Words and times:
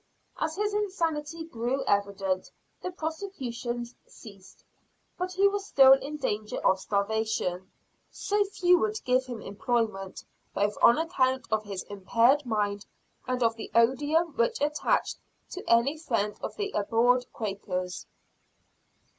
As 0.39 0.55
his 0.55 0.73
insanity 0.73 1.43
grew 1.45 1.83
evident, 1.85 2.49
the 2.81 2.89
prosecutions 2.89 3.93
ceased; 4.07 4.63
but 5.15 5.31
he 5.33 5.47
was 5.47 5.67
still 5.67 5.93
in 5.93 6.17
danger 6.17 6.57
of 6.65 6.79
starvation, 6.79 7.69
so 8.09 8.43
few 8.45 8.79
would 8.79 8.99
give 9.05 9.27
him 9.27 9.43
employment, 9.43 10.25
both 10.55 10.75
on 10.81 10.97
account 10.97 11.45
of 11.51 11.65
his 11.65 11.83
impaired 11.83 12.47
mind, 12.47 12.83
and 13.27 13.43
of 13.43 13.53
the 13.57 13.69
odium 13.75 14.35
which 14.35 14.59
attached 14.59 15.19
to 15.51 15.63
any 15.69 15.99
friend 15.99 16.35
of 16.41 16.55
the 16.55 16.71
abhorred 16.71 17.31
Quakers. 17.31 18.07